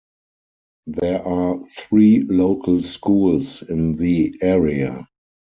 [0.87, 5.07] There are three local schools in the area.